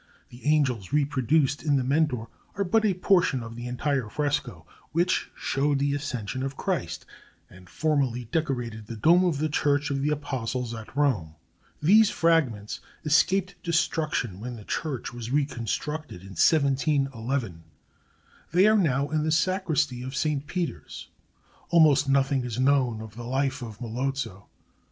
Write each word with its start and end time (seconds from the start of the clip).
The 0.29 0.43
angels 0.47 0.91
reproduced 0.91 1.61
in 1.61 1.75
The 1.75 1.83
Mentor 1.83 2.27
are 2.55 2.63
but 2.63 2.83
a 2.85 2.95
portion 2.95 3.43
of 3.43 3.55
the 3.55 3.67
entire 3.67 4.09
fresco, 4.09 4.65
which 4.93 5.29
showed 5.35 5.77
the 5.77 5.93
Ascension 5.93 6.41
of 6.41 6.57
Christ, 6.57 7.05
and 7.51 7.69
formerly 7.69 8.25
decorated 8.31 8.87
the 8.87 8.95
dome 8.95 9.23
of 9.23 9.37
the 9.37 9.47
Church 9.47 9.91
of 9.91 10.01
the 10.01 10.09
Apostles 10.09 10.73
at 10.73 10.97
Rome. 10.97 11.35
These 11.83 12.09
fragments 12.09 12.79
escaped 13.05 13.53
destruction 13.61 14.39
when 14.39 14.55
the 14.55 14.63
church 14.63 15.13
was 15.13 15.29
reconstructed 15.29 16.21
in 16.21 16.29
1711. 16.29 17.63
They 18.51 18.65
are 18.65 18.75
now 18.79 19.07
in 19.09 19.21
the 19.21 19.31
Sacristy 19.31 20.01
of 20.01 20.15
Saint 20.15 20.47
Peter's. 20.47 21.09
Almost 21.69 22.09
nothing 22.09 22.43
is 22.43 22.59
known 22.59 23.01
of 23.01 23.15
the 23.15 23.23
life 23.23 23.61
of 23.61 23.79
Melozzo. 23.79 24.47